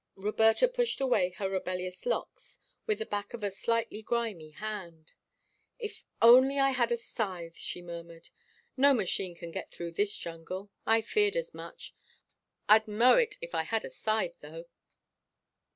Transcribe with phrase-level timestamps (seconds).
[0.15, 2.57] Roberta pushed away her rebellious locks
[2.87, 5.13] with the back of a slightly grimy hand.
[5.77, 8.29] "If I only had a scythe!" she murmured.
[8.75, 11.93] "No machine can get through this jungle I feared as much.
[12.67, 14.65] I'd mow it if I had a scythe, though!"